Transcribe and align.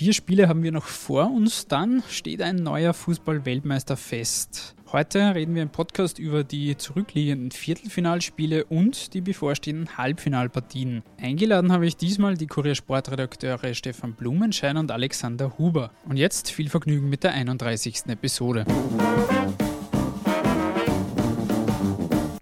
Vier 0.00 0.14
Spiele 0.14 0.48
haben 0.48 0.62
wir 0.62 0.72
noch 0.72 0.86
vor 0.86 1.30
uns, 1.30 1.66
dann 1.66 2.02
steht 2.08 2.40
ein 2.40 2.56
neuer 2.56 2.94
Fußball-Weltmeister 2.94 3.98
fest. 3.98 4.74
Heute 4.92 5.34
reden 5.34 5.54
wir 5.54 5.60
im 5.60 5.68
Podcast 5.68 6.18
über 6.18 6.42
die 6.42 6.74
zurückliegenden 6.78 7.50
Viertelfinalspiele 7.50 8.64
und 8.64 9.12
die 9.12 9.20
bevorstehenden 9.20 9.98
Halbfinalpartien. 9.98 11.02
Eingeladen 11.20 11.70
habe 11.70 11.86
ich 11.86 11.98
diesmal 11.98 12.38
die 12.38 12.46
Kuriersportredakteure 12.46 13.74
Stefan 13.74 14.14
Blumenschein 14.14 14.78
und 14.78 14.90
Alexander 14.90 15.58
Huber. 15.58 15.90
Und 16.08 16.16
jetzt 16.16 16.50
viel 16.50 16.70
Vergnügen 16.70 17.10
mit 17.10 17.22
der 17.22 17.34
31. 17.34 18.06
Episode. 18.06 18.64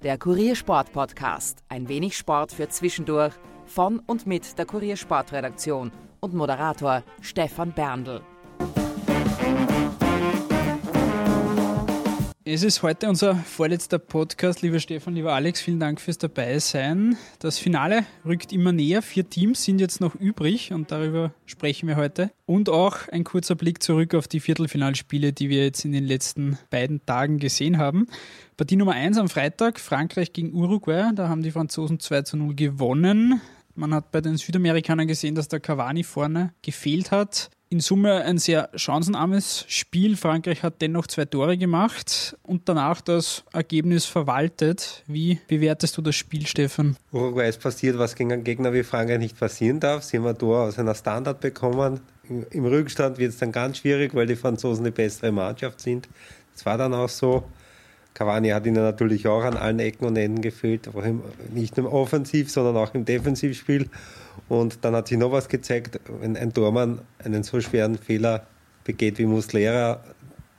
Der 0.04 0.16
Kuriersport 0.16 0.93
Podcast. 0.93 1.64
Ein 1.68 1.88
wenig 1.88 2.16
Sport 2.16 2.52
für 2.52 2.68
zwischendurch 2.68 3.34
von 3.66 3.98
und 3.98 4.29
mit 4.29 4.56
der 4.56 4.64
Kuriersportredaktion 4.64 5.90
und 6.20 6.34
Moderator 6.34 7.02
Stefan 7.20 7.72
Berndl. 7.72 8.20
Es 12.50 12.62
ist 12.62 12.82
heute 12.82 13.10
unser 13.10 13.34
vorletzter 13.34 13.98
Podcast, 13.98 14.62
lieber 14.62 14.80
Stefan, 14.80 15.14
lieber 15.14 15.34
Alex. 15.34 15.60
Vielen 15.60 15.80
Dank 15.80 16.00
fürs 16.00 16.16
Dabeisein. 16.16 17.18
Das 17.40 17.59
Finale 17.59 18.06
rückt 18.24 18.54
immer 18.54 18.73
näher. 18.73 19.02
Vier 19.02 19.28
Teams 19.28 19.64
sind 19.64 19.82
jetzt 19.82 20.00
noch 20.00 20.14
übrig 20.14 20.73
und 20.73 20.90
darüber 20.90 21.34
sprechen 21.45 21.88
wir 21.88 21.96
heute. 21.96 22.30
Und 22.46 22.70
auch 22.70 23.06
ein 23.09 23.24
kurzer 23.24 23.54
Blick 23.54 23.82
zurück 23.82 24.14
auf 24.14 24.28
die 24.28 24.40
Viertelfinalspiele, 24.40 25.34
die 25.34 25.50
wir 25.50 25.62
jetzt 25.62 25.84
in 25.84 25.92
den 25.92 26.04
letzten 26.04 26.56
beiden 26.70 27.04
Tagen 27.04 27.38
gesehen 27.38 27.76
haben. 27.76 28.06
Partie 28.56 28.76
Nummer 28.76 28.92
1 28.92 29.18
am 29.18 29.28
Freitag, 29.28 29.78
Frankreich 29.78 30.32
gegen 30.32 30.54
Uruguay. 30.54 31.10
Da 31.14 31.28
haben 31.28 31.42
die 31.42 31.50
Franzosen 31.50 32.00
2 32.00 32.23
zu 32.23 32.38
0 32.38 32.54
gewonnen. 32.54 33.42
Man 33.78 33.95
hat 33.95 34.10
bei 34.10 34.20
den 34.20 34.37
Südamerikanern 34.37 35.06
gesehen, 35.06 35.37
dass 35.37 35.46
der 35.46 35.60
Cavani 35.60 36.02
vorne 36.02 36.52
gefehlt 36.62 37.12
hat 37.12 37.50
in 37.70 37.80
Summe 37.80 38.24
ein 38.24 38.38
sehr 38.38 38.70
chancenarmes 38.74 39.64
Spiel. 39.68 40.16
Frankreich 40.16 40.62
hat 40.62 40.80
dennoch 40.80 41.06
zwei 41.06 41.27
Tore 41.27 41.59
gemacht 41.59 42.37
und 42.43 42.68
danach 42.68 43.01
das 43.01 43.45
Ergebnis 43.52 44.06
verwaltet. 44.06 45.04
Wie 45.06 45.38
bewertest 45.49 45.96
du 45.96 46.02
das 46.02 46.16
Spiel, 46.16 46.46
Stefan? 46.46 46.96
Uruguay 47.12 47.49
ist 47.49 47.60
passiert, 47.60 47.99
was 47.99 48.15
gegen 48.15 48.32
einen 48.32 48.45
Gegner 48.45 48.73
wie 48.73 48.82
Frankreich 48.82 49.18
nicht 49.18 49.38
passieren 49.38 49.80
darf. 49.80 50.02
Sie 50.02 50.16
haben 50.16 50.26
ein 50.26 50.38
Tor 50.38 50.62
aus 50.62 50.79
einer 50.79 50.95
Standard 50.95 51.40
bekommen. 51.40 52.01
Im 52.51 52.65
Rückstand 52.65 53.18
wird 53.18 53.32
es 53.32 53.38
dann 53.38 53.52
ganz 53.52 53.79
schwierig, 53.79 54.15
weil 54.15 54.26
die 54.26 54.37
Franzosen 54.37 54.84
die 54.84 54.90
bessere 54.90 55.30
Mannschaft 55.32 55.80
sind. 55.80 56.09
Es 56.54 56.65
war 56.65 56.79
dann 56.79 56.95
auch 56.95 57.09
so. 57.09 57.45
Cavani 58.19 58.49
hat 58.49 58.66
ihnen 58.66 58.83
natürlich 58.83 59.29
auch 59.29 59.45
an 59.45 59.57
allen 59.57 59.79
Ecken 59.79 60.05
und 60.05 60.16
Enden 60.16 60.43
gefehlt, 60.43 60.91
nicht 61.55 61.77
nur 61.77 61.87
im 61.87 61.93
Offensiv, 61.93 62.51
sondern 62.51 62.77
auch 62.77 62.93
im 62.93 63.05
Defensivspiel. 63.05 63.88
Und 64.49 64.84
dann 64.84 64.97
hat 64.97 65.06
sich 65.06 65.16
noch 65.19 65.31
was 65.31 65.49
gezeigt, 65.49 66.00
wenn 66.21 66.37
ein 66.37 66.53
Tormann 66.53 67.00
einen 67.22 67.44
so 67.44 67.61
schweren 67.61 67.97
Fehler 67.97 68.44
begeht 68.83 69.19
wie 69.19 69.27
Muslera, 69.27 70.03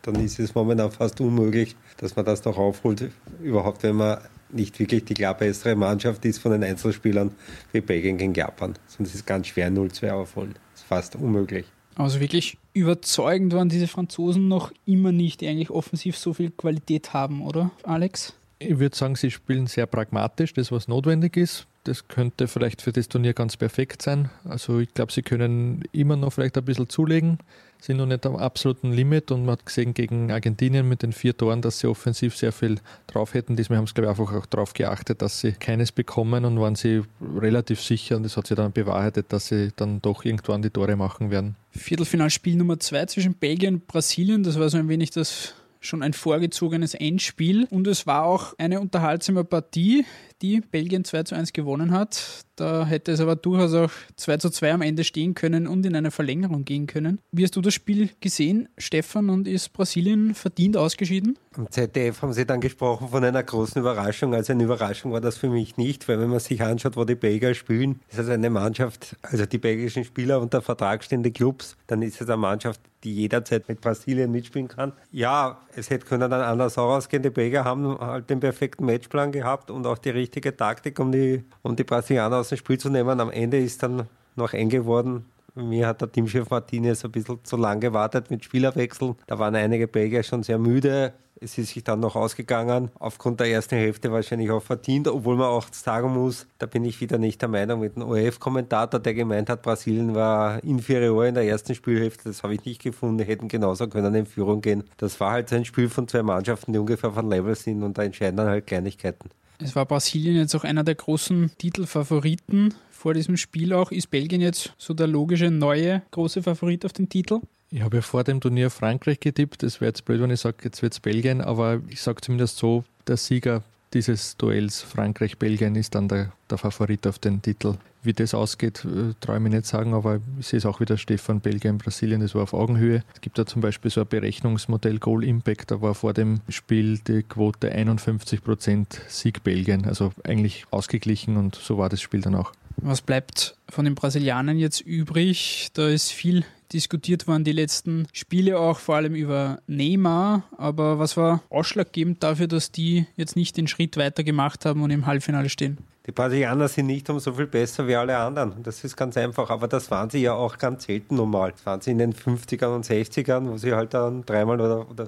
dann 0.04 0.16
ist 0.24 0.40
es 0.40 0.56
momentan 0.56 0.90
fast 0.90 1.20
unmöglich, 1.20 1.76
dass 1.98 2.16
man 2.16 2.24
das 2.24 2.46
noch 2.46 2.58
aufholt, 2.58 3.12
überhaupt 3.44 3.84
wenn 3.84 3.98
man 3.98 4.20
nicht 4.52 4.80
wirklich 4.80 5.04
die 5.04 5.14
klar 5.14 5.36
bessere 5.36 5.76
Mannschaft 5.76 6.24
ist 6.24 6.38
von 6.38 6.54
den 6.54 6.64
Einzelspielern 6.64 7.32
wie 7.74 7.82
Belgien 7.82 8.18
gegen 8.18 8.34
Japan. 8.34 8.76
Sonst 8.88 9.10
ist 9.10 9.16
es 9.16 9.26
ganz 9.26 9.48
schwer 9.48 9.70
0-2 9.70 10.12
aufholen. 10.12 10.56
Das 10.72 10.82
ist 10.82 10.88
fast 10.88 11.16
unmöglich. 11.18 11.66
Also 11.96 12.22
wirklich 12.22 12.58
überzeugend 12.74 13.54
waren 13.54 13.70
diese 13.70 13.88
Franzosen 13.88 14.48
noch 14.48 14.72
immer 14.86 15.12
nicht, 15.12 15.42
die 15.42 15.48
eigentlich 15.48 15.72
offensiv 15.72 16.18
so 16.18 16.34
viel 16.34 16.52
Qualität 16.52 17.14
haben, 17.14 17.42
oder 17.42 17.72
Alex? 17.84 18.34
Ich 18.60 18.78
würde 18.80 18.96
sagen, 18.96 19.16
sie 19.16 19.32
spielen 19.32 19.68
sehr 19.68 19.86
pragmatisch, 19.86 20.54
das 20.54 20.72
was 20.72 20.88
notwendig 20.88 21.38
ist. 21.38 21.68
Das 21.84 22.08
könnte 22.08 22.48
vielleicht 22.48 22.82
für 22.82 22.92
das 22.92 23.08
Turnier 23.08 23.34
ganz 23.34 23.58
perfekt 23.58 24.02
sein. 24.02 24.30
Also 24.44 24.80
ich 24.80 24.94
glaube, 24.94 25.12
sie 25.12 25.22
können 25.22 25.84
immer 25.92 26.16
noch 26.16 26.34
vielleicht 26.34 26.58
ein 26.58 26.66
bisschen 26.66 26.90
zulegen 26.90 27.40
sind 27.82 27.98
noch 27.98 28.06
nicht 28.06 28.26
am 28.26 28.36
absoluten 28.36 28.92
Limit 28.92 29.32
und 29.32 29.46
man 29.46 29.54
hat 29.54 29.66
gesehen 29.66 29.94
gegen 29.94 30.32
Argentinien 30.32 30.88
mit 30.88 31.02
den 31.02 31.14
vier 31.14 31.36
Toren, 31.36 31.62
dass 31.62 31.80
sie 31.80 31.88
offensiv 31.88 32.36
sehr 32.36 32.52
viel 32.52 32.80
drauf 33.08 33.34
hätten. 33.34 33.56
Diesmal 33.56 33.78
haben 33.78 33.88
sie, 33.88 33.94
glaube 33.94 34.12
ich, 34.12 34.20
einfach 34.20 34.34
auch 34.36 34.46
darauf 34.46 34.74
geachtet, 34.74 35.22
dass 35.22 35.40
sie 35.40 35.54
keines 35.54 35.92
bekommen 35.92 36.44
und 36.46 36.60
waren 36.60 36.76
sie 36.76 37.04
relativ 37.22 37.82
sicher 37.82 38.18
und 38.18 38.24
das 38.24 38.36
hat 38.36 38.48
sich 38.48 38.58
dann 38.58 38.74
bewahrheitet, 38.74 39.32
dass 39.32 39.48
sie 39.48 39.72
dann 39.76 40.02
doch 40.02 40.26
irgendwann 40.26 40.62
die 40.62 40.70
Tore 40.70 40.96
machen 40.96 41.32
werden. 41.32 41.56
Viertelfinalspiel 41.72 42.56
Nummer 42.56 42.80
zwei 42.80 43.06
zwischen 43.06 43.34
Belgien 43.36 43.76
und 43.76 43.88
Brasilien, 43.88 44.44
das 44.44 44.60
war 44.60 44.70
so 44.70 44.78
ein 44.78 44.90
wenig 44.90 45.12
das 45.12 45.54
schon 45.82 46.04
ein 46.04 46.12
vorgezogenes 46.12 46.94
Endspiel 46.94 47.66
und 47.70 47.88
es 47.88 48.06
war 48.06 48.26
auch 48.26 48.54
eine 48.58 48.82
unterhaltsame 48.82 49.46
Partie, 49.46 50.06
die 50.42 50.62
Belgien 50.62 51.04
2 51.04 51.24
zu 51.24 51.36
1 51.36 51.54
gewonnen 51.54 51.92
hat. 51.92 52.46
Da 52.56 52.86
hätte 52.86 53.14
es 53.14 53.22
aber 53.22 53.36
durchaus 53.36 53.74
auch 53.74 53.92
2 54.18 54.38
zu 54.38 54.50
2 54.50 54.74
am 54.74 54.82
Ende 54.82 55.04
stehen 55.04 55.34
können 55.34 55.66
und 55.66 55.86
in 55.86 55.96
eine 55.96 56.12
Verlängerung 56.12 56.66
gehen 56.66 56.88
können. 56.88 57.20
Wie 57.32 57.44
hast 57.44 57.56
du 57.56 57.62
das 57.62 57.74
Spiel 57.74 58.10
gesehen, 58.20 58.68
Stefan, 58.78 59.30
und 59.30 59.48
ist 59.48 59.72
Brasilien 59.72 60.36
verdient 60.36 60.76
ausgeschieden? 60.76 61.38
Am 61.56 61.72
ZDF 61.72 62.22
haben 62.22 62.34
sie 62.34 62.46
dann 62.46 62.60
gesprochen 62.60 63.08
von 63.10 63.24
einer 63.24 63.44
großen 63.44 63.80
Überraschung. 63.80 64.34
Also 64.34 64.54
eine 64.54 64.64
Überraschung 64.64 65.14
war 65.14 65.22
das 65.22 65.38
für 65.38 65.50
mich 65.50 65.78
nicht, 65.78 66.08
weil 66.10 66.20
wenn 66.20 66.30
man 66.30 66.40
sich 66.40 66.62
anschaut, 66.62 66.98
wo 66.98 67.06
die 67.06 67.16
Belgier 67.16 67.54
spielen, 67.54 68.02
ist 68.10 68.20
das 68.20 68.30
eine 68.30 68.50
Mannschaft, 68.50 69.16
also 69.22 69.46
die 69.46 69.58
belgischen 69.58 70.04
Spieler 70.04 70.42
unter 70.42 70.62
Vertrag 70.62 71.04
stehende 71.04 71.32
Clubs, 71.32 71.78
dann 71.88 72.02
ist 72.02 72.20
es 72.20 72.28
eine 72.28 72.38
Mannschaft, 72.38 72.82
die 73.04 73.14
jederzeit 73.14 73.70
mit 73.70 73.80
Brasilien 73.82 74.32
mitspielen 74.32 74.68
kann. 74.68 74.94
Ja, 75.12 75.62
es 75.76 75.90
hätte 75.90 76.06
können 76.06 76.30
dann 76.30 76.42
anders 76.42 76.78
ausgehen. 76.78 77.24
Die 77.24 77.30
Belgier 77.30 77.64
haben 77.64 77.98
halt 78.00 78.30
den 78.30 78.42
perfekten 78.42 78.86
Matchplan 78.86 79.32
gehabt 79.32 79.72
und 79.72 79.88
auch 79.88 79.98
die 79.98 80.10
richtige 80.30 80.56
Taktik, 80.56 81.00
um 81.00 81.12
die, 81.12 81.44
um 81.64 81.76
die 81.76 81.84
Brasilianer 81.84 82.38
aus 82.38 82.50
dem 82.50 82.60
Spiel 82.60 82.78
zu 82.78 82.90
nehmen. 82.90 83.20
Am 83.20 83.32
Ende 83.32 83.58
ist 83.58 83.82
dann 83.82 84.08
noch 84.36 84.54
eng 84.54 84.70
geworden. 84.70 85.26
Mir 85.56 85.88
hat 85.88 86.02
der 86.02 86.12
Teamchef 86.12 86.50
Martinez 86.52 87.04
ein 87.04 87.12
bisschen 87.12 87.44
zu 87.44 87.58
lang 87.58 87.80
gewartet 87.80 88.30
mit 88.30 88.46
Spielerwechseln. 88.46 89.16
Da 89.26 89.40
waren 89.40 89.56
einige 89.56 89.88
Belgier 89.88 90.22
schon 90.22 90.44
sehr 90.44 90.60
müde. 90.60 91.14
Es 91.42 91.58
ist 91.58 91.74
sich 91.74 91.84
dann 91.84 92.02
noch 92.02 92.16
ausgegangen, 92.16 92.92
aufgrund 93.00 93.40
der 93.40 93.48
ersten 93.48 93.76
Hälfte 93.78 94.12
wahrscheinlich 94.12 94.52
auch 94.52 94.62
verdient, 94.62 95.08
obwohl 95.08 95.38
man 95.38 95.48
auch 95.48 95.66
sagen 95.72 96.14
muss, 96.14 96.46
da 96.58 96.66
bin 96.66 96.84
ich 96.84 97.00
wieder 97.00 97.18
nicht 97.18 97.42
der 97.42 97.48
Meinung 97.48 97.80
mit 97.80 97.96
dem 97.96 98.04
ORF-Kommentator, 98.04 99.00
der 99.00 99.14
gemeint 99.14 99.50
hat, 99.50 99.62
Brasilien 99.62 100.14
war 100.16 100.62
inferior 100.66 101.26
in 101.26 101.36
der 101.36 101.46
ersten 101.46 101.76
Spielhälfte. 101.76 102.26
Das 102.26 102.44
habe 102.44 102.56
ich 102.56 102.66
nicht 102.66 102.82
gefunden, 102.82 103.24
hätten 103.24 103.48
genauso 103.48 103.88
können 103.88 104.14
in 104.16 104.26
Führung 104.26 104.60
gehen. 104.60 104.84
Das 104.98 105.18
war 105.22 105.32
halt 105.32 105.48
so 105.48 105.56
ein 105.56 105.64
Spiel 105.64 105.88
von 105.88 106.10
zwei 106.10 106.24
Mannschaften, 106.24 106.74
die 106.74 106.80
ungefähr 106.80 107.12
von 107.12 107.30
Level 107.30 107.56
sind 107.56 107.84
und 107.84 107.98
da 107.98 108.04
entscheiden 108.04 108.36
dann 108.36 108.48
halt 108.48 108.68
Kleinigkeiten. 108.68 109.30
Es 109.62 109.76
war 109.76 109.86
Brasilien 109.86 110.38
jetzt 110.38 110.56
auch 110.56 110.64
einer 110.64 110.86
der 110.86 110.96
großen 110.96 111.52
Titelfavoriten 111.58 112.74
vor 112.90 113.14
diesem 113.14 113.36
Spiel 113.36 113.74
auch. 113.74 113.92
Ist 113.92 114.10
Belgien 114.10 114.40
jetzt 114.40 114.74
so 114.78 114.94
der 114.94 115.08
logische 115.08 115.52
neue 115.52 116.02
große 116.12 116.42
Favorit 116.44 116.86
auf 116.86 116.94
den 116.94 117.10
Titel? 117.10 117.42
Ich 117.70 117.82
habe 117.82 117.98
ja 117.98 118.02
vor 118.02 118.24
dem 118.24 118.40
Turnier 118.40 118.70
Frankreich 118.70 119.20
getippt. 119.20 119.64
Es 119.64 119.82
wäre 119.82 119.90
jetzt 119.90 120.06
blöd, 120.06 120.22
wenn 120.22 120.32
ich 120.32 120.40
sage, 120.40 120.58
jetzt 120.64 120.82
wird 120.82 120.94
es 120.94 121.00
Belgien, 121.00 121.42
aber 121.42 121.82
ich 121.90 122.02
sage 122.02 122.22
zumindest 122.22 122.58
so, 122.58 122.86
der 123.06 123.18
Sieger 123.18 123.64
dieses 123.94 124.38
Duells 124.38 124.82
Frankreich-Belgien 124.82 125.76
ist 125.76 125.94
dann 125.94 126.08
der, 126.08 126.32
der 126.50 126.58
Favorit 126.58 127.06
auf 127.06 127.20
den 127.20 127.42
Titel. 127.42 127.76
Wie 128.02 128.14
das 128.14 128.34
ausgeht, 128.34 128.86
äh, 128.86 129.14
traue 129.20 129.38
ich 129.38 129.44
nicht 129.44 129.66
sagen, 129.66 129.94
aber 129.94 130.22
ich 130.40 130.48
sehe 130.48 130.58
es 130.58 130.66
auch 130.66 130.80
wieder 130.80 130.98
Stefan, 130.98 131.42
Belgien, 131.42 131.78
Brasilien, 131.78 132.22
das 132.22 132.34
war 132.34 132.44
auf 132.44 132.54
Augenhöhe. 132.54 133.04
Es 133.14 133.22
gibt 133.22 133.38
da 133.38 133.46
zum 133.46 133.62
Beispiel 133.62 133.92
so 133.92 134.02
ein 134.02 134.08
Berechnungsmodell 134.08 135.00
Goal 135.00 135.24
Impact, 135.24 135.72
da 135.72 135.82
war 135.82 135.96
vor 135.96 136.14
dem 136.14 136.40
Spiel 136.48 137.00
die 137.00 137.24
Quote 137.24 137.74
51% 137.76 138.86
Sieg 139.08 139.44
Belgien, 139.44 139.86
also 139.86 140.14
eigentlich 140.24 140.66
ausgeglichen 140.72 141.36
und 141.36 141.56
so 141.56 141.78
war 141.78 141.90
das 141.90 142.02
Spiel 142.02 142.22
dann 142.22 142.36
auch. 142.36 142.54
Was 142.78 143.02
bleibt 143.02 143.56
von 143.68 143.86
den 143.86 143.96
Brasilianern 143.96 144.58
jetzt 144.58 144.80
übrig? 144.82 145.70
Da 145.74 145.90
ist 145.90 146.12
viel 146.12 146.46
diskutiert 146.72 147.28
worden 147.28 147.44
die 147.44 147.52
letzten 147.52 148.08
Spiele 148.14 148.60
auch, 148.60 148.80
vor 148.80 148.96
allem 148.96 149.16
über 149.16 149.60
Neymar. 149.68 150.44
Aber 150.58 151.00
was 151.00 151.18
war 151.18 151.44
ausschlaggebend 151.50 152.24
dafür, 152.24 152.48
dass 152.48 152.72
die 152.72 153.06
jetzt 153.18 153.36
nicht 153.36 153.58
den 153.58 153.68
Schritt 153.68 153.98
weiter 153.98 154.24
gemacht 154.24 154.66
haben 154.66 154.82
und 154.82 154.92
im 154.92 155.06
Halbfinale 155.06 155.50
stehen? 155.50 155.78
Die 156.06 156.12
Brasilianer 156.14 156.68
sind 156.68 156.88
nicht 156.88 157.10
um 157.10 157.20
so 157.20 157.34
viel 157.34 157.46
besser 157.46 157.86
wie 157.86 157.96
alle 157.96 158.18
anderen. 158.18 158.64
Das 158.64 158.84
ist 158.84 158.96
ganz 158.96 159.18
einfach. 159.18 159.50
Aber 159.50 159.68
das 159.68 159.92
waren 159.92 160.10
sie 160.10 160.22
ja 160.22 160.34
auch 160.34 160.58
ganz 160.58 160.86
selten 160.86 161.16
normal. 161.16 161.52
Das 161.52 161.66
waren 161.66 161.82
sie 161.82 161.92
in 161.92 161.98
den 161.98 162.14
50ern 162.14 162.74
und 162.74 162.86
60ern, 162.86 163.50
wo 163.50 163.58
sie 163.58 163.74
halt 163.74 163.94
dann 163.94 164.26
dreimal 164.26 164.60
oder, 164.60 164.90
oder 164.90 165.08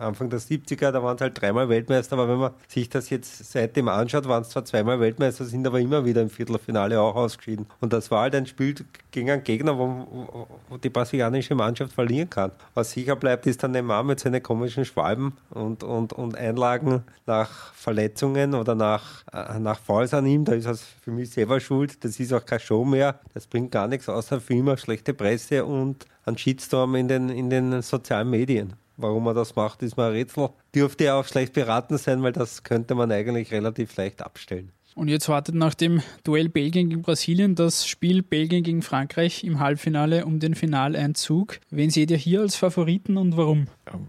Anfang 0.00 0.30
der 0.30 0.40
70er, 0.40 0.90
da 0.90 1.02
waren 1.02 1.18
sie 1.18 1.24
halt 1.24 1.40
dreimal 1.40 1.68
Weltmeister. 1.68 2.14
Aber 2.14 2.28
wenn 2.28 2.38
man 2.38 2.52
sich 2.66 2.88
das 2.88 3.10
jetzt 3.10 3.52
seitdem 3.52 3.88
anschaut, 3.88 4.26
waren 4.26 4.42
es 4.42 4.48
zwar 4.48 4.64
zweimal 4.64 4.98
Weltmeister, 4.98 5.44
sind 5.44 5.66
aber 5.66 5.78
immer 5.78 6.04
wieder 6.04 6.22
im 6.22 6.30
Viertelfinale 6.30 7.00
auch 7.00 7.14
ausgeschieden. 7.14 7.66
Und 7.80 7.92
das 7.92 8.10
war 8.10 8.22
halt 8.22 8.34
ein 8.34 8.46
Spiel 8.46 8.74
gegen 9.10 9.30
einen 9.30 9.44
Gegner, 9.44 9.78
wo, 9.78 10.46
wo 10.68 10.76
die 10.78 10.90
brasilianische 10.90 11.54
Mannschaft 11.54 11.92
verlieren 11.92 12.30
kann. 12.30 12.52
Was 12.74 12.92
sicher 12.92 13.14
bleibt, 13.14 13.46
ist 13.46 13.62
dann 13.62 13.72
Neymar 13.72 14.02
mit 14.02 14.20
seinen 14.20 14.42
komischen 14.42 14.84
Schwalben 14.84 15.36
und, 15.50 15.84
und, 15.84 16.12
und 16.12 16.36
Einlagen 16.36 17.04
nach 17.26 17.72
Verletzungen 17.74 18.54
oder 18.54 18.74
nach, 18.74 19.22
äh, 19.32 19.58
nach 19.58 19.78
Fouls 19.98 20.14
an 20.14 20.26
ihm, 20.26 20.44
da 20.44 20.52
ist 20.52 20.66
er 20.66 20.76
für 20.76 21.10
mich 21.10 21.30
selber 21.30 21.58
schuld. 21.58 22.04
Das 22.04 22.20
ist 22.20 22.32
auch 22.32 22.46
keine 22.46 22.60
Show 22.60 22.84
mehr. 22.84 23.18
Das 23.34 23.48
bringt 23.48 23.72
gar 23.72 23.88
nichts 23.88 24.08
außer 24.08 24.40
für 24.40 24.54
immer 24.54 24.76
schlechte 24.76 25.12
Presse 25.12 25.64
und 25.64 26.06
einen 26.24 26.38
Shitstorm 26.38 26.94
in 26.94 27.08
den, 27.08 27.28
in 27.30 27.50
den 27.50 27.82
sozialen 27.82 28.30
Medien. 28.30 28.74
Warum 28.96 29.26
er 29.26 29.34
das 29.34 29.56
macht, 29.56 29.82
ist 29.82 29.96
mir 29.96 30.04
ein 30.04 30.12
Rätsel. 30.12 30.50
Dürfte 30.72 31.06
er 31.06 31.16
auch 31.16 31.24
schlecht 31.26 31.52
beraten 31.52 31.98
sein, 31.98 32.22
weil 32.22 32.30
das 32.30 32.62
könnte 32.62 32.94
man 32.94 33.10
eigentlich 33.10 33.50
relativ 33.50 33.96
leicht 33.96 34.22
abstellen. 34.22 34.70
Und 34.98 35.06
jetzt 35.06 35.28
wartet 35.28 35.54
nach 35.54 35.74
dem 35.74 36.02
Duell 36.24 36.48
Belgien 36.48 36.90
gegen 36.90 37.02
Brasilien 37.02 37.54
das 37.54 37.86
Spiel 37.86 38.24
Belgien 38.24 38.64
gegen 38.64 38.82
Frankreich 38.82 39.44
im 39.44 39.60
Halbfinale 39.60 40.26
um 40.26 40.40
den 40.40 40.56
Finaleinzug. 40.56 41.60
Wen 41.70 41.90
seht 41.90 42.10
ihr 42.10 42.16
hier 42.16 42.40
als 42.40 42.56
Favoriten 42.56 43.16
und 43.16 43.36
warum? 43.36 43.68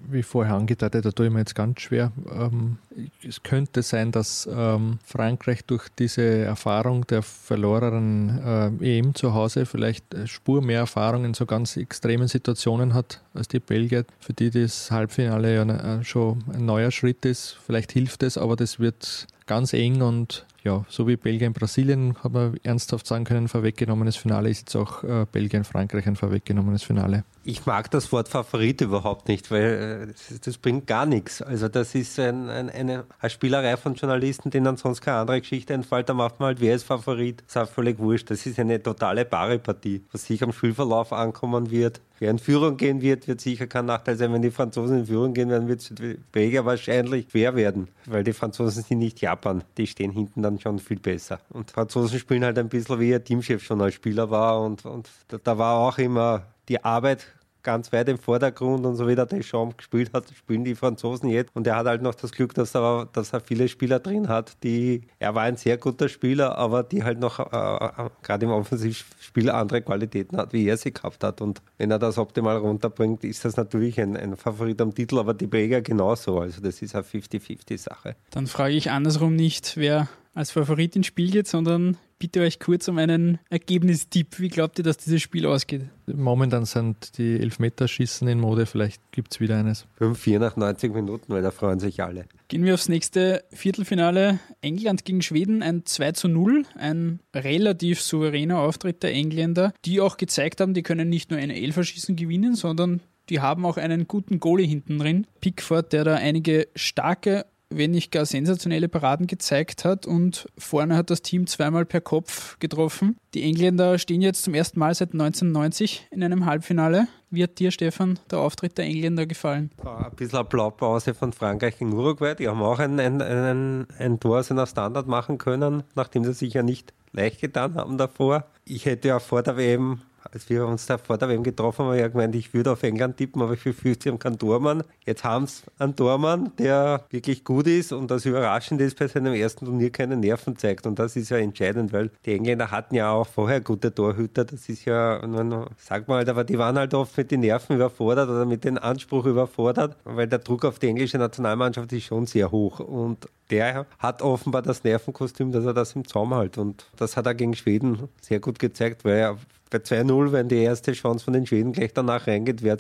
Wie 0.09 0.24
vorher 0.24 0.56
angedeutet, 0.56 1.06
da 1.06 1.12
tue 1.12 1.27
ich 1.27 1.31
mir 1.31 1.39
jetzt 1.39 1.53
ganz 1.53 1.81
schwer. 1.81 2.12
Ähm, 2.33 2.80
es 3.24 3.44
könnte 3.44 3.83
sein, 3.83 4.12
dass 4.12 4.50
ähm, 4.51 4.97
Frankreich 5.06 5.63
durch 5.63 5.89
diese 5.89 6.24
Erfahrung 6.24 7.06
der 7.06 7.21
verlorenen 7.21 8.81
äh, 8.81 8.97
EM 8.97 9.13
zu 9.13 9.35
Hause 9.35 9.68
vielleicht 9.68 10.06
Spur 10.25 10.63
mehr 10.63 10.80
Erfahrung 10.80 11.24
in 11.24 11.35
so 11.35 11.45
ganz 11.45 11.77
extremen 11.77 12.27
Situationen 12.27 12.95
hat 12.95 13.21
als 13.35 13.47
die 13.47 13.59
Belgier, 13.59 14.06
für 14.19 14.33
die 14.33 14.50
das 14.50 14.89
Halbfinale 14.89 15.53
ja 15.53 16.03
schon 16.03 16.44
ein 16.51 16.65
neuer 16.65 16.89
Schritt 16.89 17.25
ist. 17.25 17.59
Vielleicht 17.63 17.92
hilft 17.92 18.24
es, 18.24 18.39
aber 18.39 18.56
das 18.56 18.80
wird 18.80 19.27
ganz 19.45 19.74
eng 19.74 20.01
und 20.01 20.45
ja, 20.63 20.85
so 20.89 21.07
wie 21.07 21.15
Belgien, 21.15 21.53
Brasilien, 21.53 22.15
hat 22.23 22.33
man 22.33 22.57
ernsthaft 22.63 23.07
sagen 23.07 23.23
können, 23.23 23.47
vorweggenommenes 23.47 24.17
Finale 24.17 24.50
ist 24.50 24.59
jetzt 24.59 24.75
auch 24.75 25.03
äh, 25.03 25.25
Belgien, 25.31 25.63
Frankreich 25.63 26.06
ein 26.07 26.15
vorweggenommenes 26.15 26.83
Finale. 26.83 27.23
Ich 27.44 27.65
mag 27.65 27.89
das 27.91 28.11
Wort 28.11 28.27
Favorit 28.27 28.81
überhaupt 28.81 29.27
nicht, 29.27 29.51
weil 29.51 30.09
äh, 30.09 30.39
das, 30.44 30.57
bringt 30.57 30.88
gar 30.88 31.06
nichts. 31.06 31.41
Also 31.41 31.67
das 31.69 31.95
ist 31.95 32.19
ein, 32.19 32.50
ein, 32.50 32.69
eine, 32.69 33.06
Spielerei 33.27 33.77
von 33.77 33.95
Journalisten, 33.95 34.50
denen 34.50 34.75
sonst 34.77 35.01
keine 35.01 35.17
andere 35.19 35.39
Geschichte 35.39 35.73
entfällt. 35.73 36.09
Da 36.09 36.13
macht 36.13 36.39
man 36.39 36.47
halt, 36.47 36.61
wer 36.61 36.75
ist 36.75 36.83
Favorit, 36.83 37.41
das 37.41 37.56
ist 37.56 37.57
auch 37.57 37.73
völlig 37.73 37.97
wurscht. 38.00 38.29
Das 38.29 38.45
ist 38.45 38.59
eine 38.59 38.81
totale 38.81 39.25
Pari-Partie, 39.25 40.03
was 40.11 40.25
sich 40.25 40.44
am 40.44 40.51
Spielverlauf 40.51 41.13
ankommen 41.13 41.71
wird. 41.71 42.01
Wer 42.19 42.31
in 42.31 42.39
Führung 42.39 42.75
gehen 42.75 43.01
wird, 43.01 43.27
wird 43.27 43.42
sicher 43.42 43.66
kein 43.66 43.86
Nachteil 43.86 44.18
sein. 44.18 44.33
Wenn 44.33 44.42
die 44.42 44.51
Franzosen 44.51 45.00
in 45.00 45.06
Führung 45.06 45.33
gehen, 45.33 45.50
dann 45.50 45.68
wird 45.68 45.80
es 45.80 45.94
Belgier 46.31 46.66
wahrscheinlich 46.66 47.27
schwer 47.31 47.56
werden, 47.56 47.88
weil 48.06 48.24
die 48.24 48.33
Franzosen 48.33 48.83
sind 48.83 49.00
nicht 49.00 49.21
Japan. 49.21 49.63
Die 49.77 49.88
stehen 49.88 50.12
hinten 50.12 50.42
dann 50.42 50.60
schon 50.60 50.80
viel 50.80 51.00
besser. 51.00 51.39
Und 51.50 51.71
Franzosen 51.71 52.19
spielen 52.19 52.44
halt 52.44 52.60
ein 52.60 52.69
bisschen 52.69 53.00
wie 53.00 53.10
ihr 53.10 53.24
Teamchef 53.24 53.63
schon 53.63 53.81
als 53.81 53.94
Spieler 53.94 54.30
war 54.30 54.62
und, 54.62 54.86
und 54.86 55.10
da 55.44 55.57
war 55.57 55.80
auch 55.80 55.98
immer 55.98 56.44
die 56.68 56.83
Arbeit 56.83 57.25
ganz 57.63 57.91
weit 57.91 58.09
im 58.09 58.17
Vordergrund 58.17 58.85
und 58.85 58.95
so 58.95 59.07
wie 59.07 59.15
der 59.15 59.25
Deschamps 59.25 59.77
gespielt 59.77 60.11
hat, 60.13 60.25
spielen 60.35 60.63
die 60.63 60.75
Franzosen 60.75 61.29
jetzt. 61.29 61.56
Und 61.56 61.67
er 61.67 61.75
hat 61.75 61.85
halt 61.85 62.01
noch 62.01 62.15
das 62.15 62.31
Glück, 62.31 62.53
dass 62.53 62.75
er, 62.75 63.07
dass 63.11 63.33
er 63.33 63.41
viele 63.41 63.67
Spieler 63.67 64.00
drin 64.00 64.27
hat, 64.27 64.57
die, 64.63 65.01
er 65.19 65.35
war 65.35 65.44
ein 65.44 65.57
sehr 65.57 65.77
guter 65.77 66.09
Spieler, 66.09 66.57
aber 66.57 66.83
die 66.83 67.03
halt 67.03 67.19
noch 67.19 67.39
äh, 67.39 67.44
äh 67.45 68.09
gerade 68.23 68.45
im 68.45 68.51
Offensivspiel 68.51 69.50
andere 69.50 69.81
Qualitäten 69.81 70.38
hat, 70.38 70.53
wie 70.53 70.67
er 70.67 70.77
sie 70.77 70.94
gehabt 70.94 71.23
hat. 71.23 71.41
Und 71.41 71.61
wenn 71.77 71.91
er 71.91 72.00
das 72.00 72.17
optimal 72.17 72.57
runterbringt, 72.57 73.23
ist 73.23 73.45
das 73.45 73.57
natürlich 73.57 74.00
ein, 74.00 74.15
ein 74.15 74.35
Favorit 74.35 74.81
am 74.81 74.94
Titel, 74.94 75.19
aber 75.19 75.33
die 75.33 75.47
Belgier 75.47 75.81
genauso. 75.81 76.39
Also 76.39 76.61
das 76.61 76.81
ist 76.81 76.95
eine 76.95 77.03
50-50-Sache. 77.03 78.15
Dann 78.31 78.47
frage 78.47 78.73
ich 78.73 78.91
andersrum 78.91 79.35
nicht, 79.35 79.77
wer 79.77 80.07
als 80.33 80.51
Favorit 80.51 80.95
ins 80.95 81.07
Spiel 81.07 81.31
geht, 81.31 81.47
sondern 81.47 81.97
bitte 82.19 82.42
euch 82.42 82.60
kurz 82.60 82.88
um 82.88 82.98
einen 82.98 83.39
Ergebnistipp. 83.50 84.39
Wie 84.39 84.50
glaubt 84.50 84.77
ihr, 84.77 84.83
dass 84.83 84.98
dieses 84.98 85.21
Spiel 85.21 85.45
ausgeht? 85.45 85.83
Momentan 86.06 86.66
sind 86.66 87.18
die 87.18 87.39
Elfmeterschießen 87.39 88.27
in 88.27 88.39
Mode, 88.39 88.66
vielleicht 88.66 89.01
gibt 89.12 89.33
es 89.33 89.39
wieder 89.39 89.57
eines. 89.57 89.88
5-4 90.00 90.39
nach 90.39 90.57
90 90.57 90.94
Minuten, 90.94 91.31
weil 91.33 91.42
da 91.42 91.51
freuen 91.51 91.80
sich 91.80 92.04
alle. 92.04 92.25
Gehen 92.50 92.66
wir 92.66 92.74
aufs 92.74 92.89
nächste 92.89 93.44
Viertelfinale. 93.51 94.39
England 94.62 95.06
gegen 95.06 95.21
Schweden, 95.21 95.63
ein 95.63 95.86
2 95.86 96.12
zu 96.12 96.27
0, 96.27 96.66
ein 96.75 97.19
relativ 97.33 98.01
souveräner 98.01 98.60
Auftritt 98.60 99.01
der 99.01 99.13
Engländer, 99.13 99.74
die 99.86 100.01
auch 100.01 100.18
gezeigt 100.18 100.62
haben, 100.62 100.74
die 100.74 100.83
können 100.83 101.10
nicht 101.10 101.31
nur 101.31 101.39
ein 101.39 101.50
Elferschießen 101.50 102.16
gewinnen, 102.16 102.56
sondern 102.56 103.01
die 103.30 103.39
haben 103.39 103.66
auch 103.66 103.77
einen 103.77 104.07
guten 104.07 104.39
Goalie 104.39 104.66
hinten 104.66 105.00
drin. 105.00 105.27
Pickford, 105.39 105.94
der 105.94 106.04
da 106.04 106.16
einige 106.16 106.68
starke 106.75 107.45
wenn 107.69 107.92
nicht 107.92 108.12
gar 108.12 108.25
sensationelle 108.25 108.89
Paraden 108.89 109.27
gezeigt 109.27 109.86
hat 109.86 110.06
und 110.06 110.48
vorne 110.57 110.95
hat 110.95 111.10
das 111.10 111.21
Team 111.21 111.48
zweimal 111.48 111.86
per 111.86 112.01
Kopf 112.01 112.57
getroffen. 112.60 113.18
Die 113.33 113.44
Engländer 113.44 114.00
stehen 114.00 114.21
jetzt 114.21 114.44
zum 114.44 114.54
ersten 114.54 114.80
Mal 114.80 114.94
seit 114.95 115.13
1990 115.13 116.07
in 116.12 116.24
einem 116.24 116.45
Halbfinale. 116.45 117.07
Wie 117.30 117.44
hat 117.44 117.60
dir, 117.60 117.69
Stefan, 117.69 118.18
der 118.31 118.39
Auftritt 118.39 118.77
der 118.80 118.86
Engländer 118.86 119.27
gefallen? 119.27 119.69
Ein 119.86 120.16
bisschen 120.16 120.39
eine 120.39 120.48
Blaupause 120.48 121.13
von 121.13 121.31
Frankreich 121.31 121.77
gegen 121.77 121.94
Uruguay. 121.94 122.33
Die 122.33 122.48
haben 122.48 122.62
auch 122.63 122.80
ein, 122.80 123.00
ein, 123.00 123.21
ein, 123.21 123.88
ein 124.00 124.19
Tor 124.19 124.39
aus 124.39 124.50
einer 124.50 124.66
Standard 124.66 125.07
machen 125.07 125.38
können, 125.38 125.83
nachdem 125.94 126.24
sie 126.24 126.33
sich 126.33 126.56
ja 126.56 126.63
nicht 126.63 126.94
leicht 127.12 127.39
getan 127.39 127.75
haben 127.75 128.00
davor. 128.00 128.45
Ich 128.66 128.86
hätte 128.86 129.10
ja 129.10 129.19
vor 129.19 129.44
der 129.44 129.57
WM 129.57 130.01
als 130.31 130.50
wir 130.50 130.66
uns 130.66 130.86
da 130.86 130.98
vor 130.98 131.18
der 131.18 131.30
WM 131.30 131.44
getroffen 131.44 131.80
haben, 131.80 131.88
habe 131.88 131.98
ich 131.98 132.01
ja 132.01 132.07
gemeint, 132.07 132.36
ich 132.36 132.54
würde 132.54 132.71
auf 132.71 132.83
England 132.83 133.18
tippen, 133.18 133.42
aber 133.42 133.54
ich 133.54 133.63
befürchte, 133.63 134.04
sie 134.04 134.10
haben 134.10 134.19
keinen 134.19 134.38
Tormann. 134.38 134.83
Jetzt 135.06 135.24
haben 135.24 135.48
sie 135.48 135.63
einen 135.77 135.95
Tormann, 135.95 136.51
der 136.57 137.06
wirklich 137.10 137.44
gut 137.44 137.68
ist 137.68 137.92
und 137.92 138.10
das 138.12 138.25
Überraschende 138.25 138.83
ist, 138.83 138.98
bei 138.98 139.07
seinem 139.07 139.33
ersten 139.33 139.66
Turnier 139.66 139.92
keine 139.92 140.18
Nerven 140.18 140.57
zeigt. 140.57 140.86
Und 140.86 141.00
das 141.00 141.16
ist 141.16 141.30
ja 141.30 141.38
entscheidend, 141.38 141.94
weil 141.94 142.12
die 142.25 142.33
Engländer 142.33 142.71
hatten 142.71 142.95
ja 142.95 143.12
auch 143.12 143.27
vorher 143.27 143.62
gute 143.62 143.94
Torhüter. 143.94 144.45
Das 144.45 144.69
ist 144.69 144.86
ja, 144.86 145.25
man, 145.25 145.68
sagt 145.77 146.07
man 146.07 146.18
halt, 146.18 146.30
aber 146.30 146.44
die 146.44 146.57
waren 146.57 146.77
halt 146.77 146.94
oft 146.94 147.18
mit 147.18 147.31
den 147.31 147.42
Nerven 147.42 147.75
überfordert 147.75 148.30
oder 148.30 148.45
mit 148.45 148.63
dem 148.63 148.77
Anspruch 148.77 149.25
überfordert, 149.25 149.95
weil 150.04 150.27
der 150.27 150.39
Druck 150.39 150.66
auf 150.66 150.80
die 150.80 150.88
englische 150.88 151.18
Nationalmannschaft 151.18 151.92
ist 151.94 152.06
schon 152.06 152.25
sehr 152.25 152.51
hoch. 152.51 152.80
Und 152.80 153.27
der 153.50 153.86
hat 153.98 154.22
offenbar 154.22 154.62
das 154.62 154.84
Nervenkostüm, 154.84 155.51
dass 155.51 155.66
er 155.66 155.74
das 155.74 155.96
im 155.96 156.07
Zaum 156.07 156.36
hält. 156.36 156.57
Und 156.57 156.86
das 156.98 157.18
hat 157.18 157.25
er 157.25 157.36
gegen 157.36 157.56
Schweden 157.56 158.10
sehr 158.22 158.40
gut 158.40 158.60
gezeigt, 158.60 159.06
weil 159.06 159.18
er 159.18 159.38
bei 159.72 159.78
2-0, 159.78 160.31
wenn 160.31 160.48
die 160.48 160.56
erste 160.56 160.94
Chance 160.94 161.24
von 161.24 161.34
den 161.34 161.46
Schweden 161.46 161.74
gleich 161.74 161.94
danach 161.94 162.25
reingeht, 162.25 162.63
wäre 162.63 162.78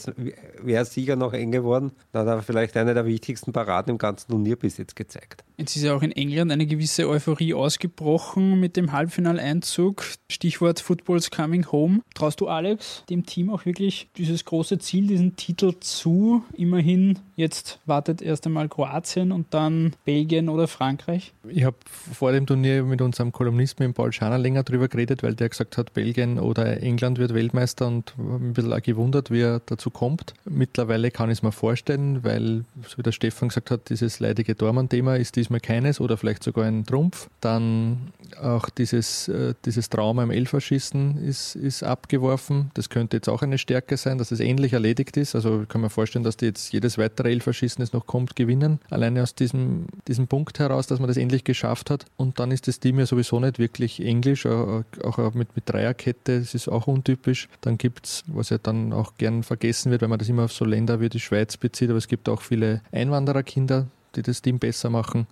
es 0.65 0.93
sicher 0.93 1.15
noch 1.15 1.33
eng 1.33 1.51
geworden. 1.51 1.91
Da 2.11 2.21
hat 2.21 2.27
er 2.27 2.41
vielleicht 2.41 2.75
eine 2.77 2.95
der 2.95 3.05
wichtigsten 3.05 3.53
Paraden 3.53 3.91
im 3.91 3.97
ganzen 3.99 4.31
Turnier 4.31 4.55
bis 4.55 4.77
jetzt 4.77 4.95
gezeigt. 4.95 5.43
Jetzt 5.57 5.75
ist 5.75 5.83
ja 5.83 5.93
auch 5.93 6.01
in 6.01 6.11
England 6.11 6.51
eine 6.51 6.65
gewisse 6.65 7.07
Euphorie 7.07 7.53
ausgebrochen 7.53 8.59
mit 8.59 8.75
dem 8.75 8.91
Halbfinaleinzug. 8.91 10.03
Stichwort 10.31 10.79
Football's 10.79 11.29
Coming 11.29 11.71
Home. 11.71 11.99
Traust 12.15 12.41
du 12.41 12.47
Alex 12.47 13.03
dem 13.07 13.23
Team 13.23 13.51
auch 13.51 13.65
wirklich 13.65 14.09
dieses 14.17 14.45
große 14.45 14.79
Ziel, 14.79 15.05
diesen 15.05 15.35
Titel 15.35 15.73
zu? 15.81 16.43
Immerhin, 16.53 17.19
jetzt 17.35 17.81
wartet 17.85 18.23
erst 18.23 18.47
einmal 18.47 18.67
Kroatien 18.67 19.31
und 19.31 19.53
dann 19.53 19.95
Belgien 20.05 20.49
oder 20.49 20.58
Frankreich. 20.67 21.33
Ich 21.47 21.63
habe 21.63 21.77
vor 22.13 22.31
dem 22.31 22.47
Turnier 22.47 22.83
mit 22.83 23.01
unserem 23.01 23.31
Kolumnisten, 23.31 23.85
mit 23.85 23.95
Paul 23.95 24.11
Schaner, 24.11 24.37
länger 24.37 24.63
darüber 24.63 24.87
geredet, 24.87 25.23
weil 25.23 25.35
der 25.35 25.49
gesagt 25.49 25.77
hat, 25.77 25.93
Belgien 25.93 26.39
oder 26.39 26.81
England 26.81 27.19
wird 27.19 27.33
Weltmeister 27.33 27.87
und 27.87 28.13
ein 28.17 28.53
bisschen 28.53 28.73
auch 28.73 28.81
gewundert, 28.81 29.29
wie 29.29 29.41
er 29.41 29.61
dazu 29.65 29.89
kommt. 29.89 30.33
Mittlerweile 30.45 31.11
kann 31.11 31.29
ich 31.29 31.39
es 31.39 31.43
mir 31.43 31.51
vorstellen, 31.51 32.23
weil, 32.23 32.65
so 32.87 32.97
wie 32.97 33.03
der 33.03 33.11
Stefan 33.11 33.49
gesagt 33.49 33.71
hat, 33.71 33.89
dieses 33.89 34.19
leidige 34.19 34.55
Dormann-Thema 34.55 35.15
ist 35.15 35.35
diesmal 35.35 35.49
diesmal 35.49 35.59
keines 35.59 35.99
oder 35.99 36.17
vielleicht 36.17 36.43
sogar 36.43 36.65
ein 36.65 36.85
Trumpf. 36.85 37.29
Dann 37.41 38.11
auch 38.41 38.69
dieses, 38.69 39.27
äh, 39.27 39.53
dieses 39.65 39.89
Trauma 39.89 40.23
im 40.23 40.31
Elferschießen 40.31 41.17
ist, 41.23 41.55
ist 41.55 41.83
abgeworfen. 41.83 42.71
Das 42.75 42.89
könnte 42.89 43.17
jetzt 43.17 43.27
auch 43.27 43.41
eine 43.41 43.57
Stärke 43.57 43.97
sein, 43.97 44.17
dass 44.17 44.31
es 44.31 44.39
ähnlich 44.39 44.73
erledigt 44.73 45.17
ist. 45.17 45.35
Also 45.35 45.65
kann 45.67 45.81
man 45.81 45.89
vorstellen, 45.89 46.23
dass 46.23 46.37
die 46.37 46.45
jetzt 46.45 46.71
jedes 46.71 46.97
weitere 46.97 47.31
Elferschießen, 47.31 47.81
das 47.81 47.93
noch 47.93 48.05
kommt, 48.05 48.35
gewinnen. 48.35 48.79
Alleine 48.89 49.23
aus 49.23 49.35
diesem, 49.35 49.87
diesem 50.07 50.27
Punkt 50.27 50.48
heraus, 50.57 50.87
dass 50.87 50.99
man 50.99 51.07
das 51.07 51.17
endlich 51.17 51.43
geschafft 51.43 51.91
hat. 51.91 52.05
Und 52.17 52.39
dann 52.39 52.49
ist 52.49 52.67
das 52.67 52.79
Team 52.79 52.97
ja 52.97 53.05
sowieso 53.05 53.39
nicht 53.39 53.59
wirklich 53.59 54.03
englisch, 54.03 54.47
auch, 54.47 54.83
auch 55.03 55.33
mit, 55.35 55.55
mit 55.55 55.69
Dreierkette, 55.69 56.39
das 56.39 56.55
ist 56.55 56.67
auch 56.67 56.87
untypisch. 56.87 57.47
Dann 57.61 57.77
gibt 57.77 58.07
es, 58.07 58.23
was 58.27 58.49
ja 58.49 58.57
dann 58.57 58.93
auch 58.93 59.15
gern 59.17 59.43
vergessen 59.43 59.91
wird, 59.91 60.01
weil 60.01 60.09
man 60.09 60.17
das 60.17 60.29
immer 60.29 60.45
auf 60.45 60.53
so 60.53 60.65
Länder 60.65 60.99
wie 60.99 61.09
die 61.09 61.19
Schweiz 61.19 61.57
bezieht, 61.57 61.89
aber 61.89 61.99
es 61.99 62.07
gibt 62.07 62.27
auch 62.29 62.41
viele 62.41 62.81
Einwandererkinder, 62.91 63.85
die 64.15 64.23
das 64.23 64.41
Team 64.41 64.57
besser 64.57 64.89
machen. 64.89 65.27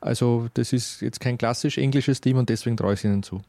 Also 0.00 0.48
das 0.54 0.72
ist 0.72 1.02
jetzt 1.02 1.20
kein 1.20 1.36
klassisch 1.36 1.76
englisches 1.76 2.20
Team 2.20 2.38
und 2.38 2.48
deswegen 2.48 2.76
traue 2.76 2.94
ich 2.94 3.00
es 3.00 3.04
ihnen 3.04 3.22
zu. 3.22 3.42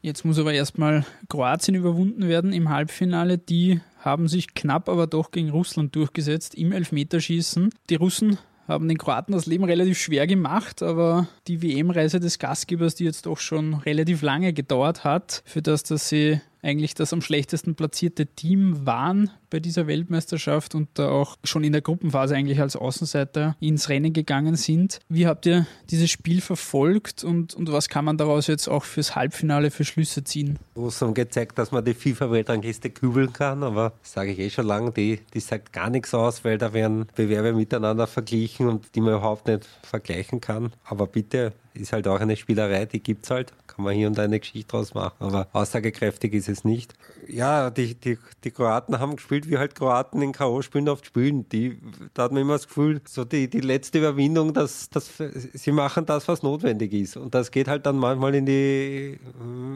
Jetzt 0.00 0.24
muss 0.24 0.38
aber 0.38 0.52
erstmal 0.52 1.04
Kroatien 1.28 1.74
überwunden 1.74 2.28
werden 2.28 2.52
im 2.52 2.68
Halbfinale. 2.68 3.36
Die 3.36 3.80
haben 3.98 4.28
sich 4.28 4.54
knapp 4.54 4.88
aber 4.88 5.08
doch 5.08 5.32
gegen 5.32 5.50
Russland 5.50 5.94
durchgesetzt 5.96 6.54
im 6.54 6.70
Elfmeterschießen. 6.70 7.70
Die 7.90 7.96
Russen 7.96 8.38
haben 8.68 8.86
den 8.86 8.98
Kroaten 8.98 9.32
das 9.32 9.46
Leben 9.46 9.64
relativ 9.64 9.98
schwer 9.98 10.26
gemacht, 10.26 10.82
aber 10.82 11.26
die 11.46 11.62
WM-Reise 11.62 12.20
des 12.20 12.38
Gastgebers, 12.38 12.94
die 12.94 13.04
jetzt 13.04 13.26
doch 13.26 13.38
schon 13.38 13.74
relativ 13.74 14.22
lange 14.22 14.52
gedauert 14.52 15.04
hat, 15.04 15.42
für 15.46 15.62
das, 15.62 15.82
dass 15.82 16.08
sie 16.08 16.40
eigentlich 16.62 16.94
das 16.94 17.12
am 17.12 17.22
schlechtesten 17.22 17.74
platzierte 17.74 18.26
Team 18.26 18.86
waren 18.86 19.30
bei 19.50 19.60
dieser 19.60 19.86
Weltmeisterschaft 19.86 20.74
und 20.74 20.88
da 20.94 21.10
auch 21.10 21.36
schon 21.44 21.64
in 21.64 21.72
der 21.72 21.80
Gruppenphase 21.80 22.34
eigentlich 22.34 22.60
als 22.60 22.76
Außenseiter 22.76 23.56
ins 23.60 23.88
Rennen 23.88 24.12
gegangen 24.12 24.56
sind. 24.56 25.00
Wie 25.08 25.26
habt 25.26 25.46
ihr 25.46 25.66
dieses 25.90 26.10
Spiel 26.10 26.40
verfolgt 26.40 27.24
und, 27.24 27.54
und 27.54 27.72
was 27.72 27.88
kann 27.88 28.04
man 28.04 28.18
daraus 28.18 28.46
jetzt 28.46 28.68
auch 28.68 28.84
fürs 28.84 29.14
Halbfinale 29.16 29.70
für 29.70 29.84
Schlüsse 29.84 30.24
ziehen? 30.24 30.58
Russland 30.76 31.14
gezeigt, 31.14 31.58
dass 31.58 31.72
man 31.72 31.84
die 31.84 31.94
FIFA-Weltrangliste 31.94 32.90
kübeln 32.90 33.32
kann, 33.32 33.62
aber 33.62 33.92
sage 34.02 34.32
ich 34.32 34.38
eh 34.38 34.50
schon 34.50 34.66
lange, 34.66 34.92
die, 34.92 35.20
die 35.32 35.40
sagt 35.40 35.72
gar 35.72 35.90
nichts 35.90 36.12
aus, 36.12 36.44
weil 36.44 36.58
da 36.58 36.72
werden 36.72 37.06
Bewerbe 37.14 37.52
miteinander 37.52 38.06
verglichen 38.06 38.68
und 38.68 38.94
die 38.94 39.00
man 39.00 39.14
überhaupt 39.14 39.46
nicht 39.46 39.66
vergleichen 39.82 40.40
kann. 40.40 40.72
Aber 40.84 41.06
bitte, 41.06 41.52
ist 41.74 41.92
halt 41.92 42.08
auch 42.08 42.20
eine 42.20 42.36
Spielerei, 42.36 42.86
die 42.86 43.00
gibt 43.00 43.24
es 43.24 43.30
halt, 43.30 43.52
kann 43.78 43.84
man 43.84 43.94
hier 43.94 44.08
und 44.08 44.18
da 44.18 44.24
eine 44.24 44.40
Geschichte 44.40 44.72
draus 44.72 44.92
machen, 44.92 45.14
aber 45.20 45.46
aussagekräftig 45.52 46.32
ist 46.32 46.48
es 46.48 46.64
nicht. 46.64 46.94
Ja, 47.28 47.70
die, 47.70 47.94
die, 47.94 48.18
die 48.42 48.50
Kroaten 48.50 48.98
haben 48.98 49.14
gespielt, 49.14 49.48
wie 49.48 49.56
halt 49.56 49.76
Kroaten 49.76 50.20
in 50.20 50.32
K.O. 50.32 50.62
spielen 50.62 50.88
oft 50.88 51.06
spielen. 51.06 51.48
Die, 51.50 51.78
da 52.12 52.24
hat 52.24 52.32
man 52.32 52.42
immer 52.42 52.54
das 52.54 52.66
Gefühl, 52.66 53.00
so 53.06 53.24
die, 53.24 53.48
die 53.48 53.60
letzte 53.60 53.98
Überwindung, 53.98 54.52
dass, 54.52 54.90
dass 54.90 55.12
sie 55.52 55.70
machen 55.70 56.06
das, 56.06 56.26
was 56.26 56.42
notwendig 56.42 56.92
ist. 56.92 57.16
Und 57.16 57.36
das 57.36 57.52
geht 57.52 57.68
halt 57.68 57.86
dann 57.86 57.98
manchmal 57.98 58.34
in 58.34 58.46
die, 58.46 59.20